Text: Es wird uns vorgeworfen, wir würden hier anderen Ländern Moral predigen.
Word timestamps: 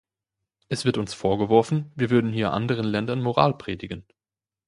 Es 0.67 0.83
wird 0.83 0.97
uns 0.97 1.13
vorgeworfen, 1.13 1.91
wir 1.93 2.09
würden 2.09 2.33
hier 2.33 2.53
anderen 2.53 2.85
Ländern 2.87 3.21
Moral 3.21 3.55
predigen. 3.55 4.03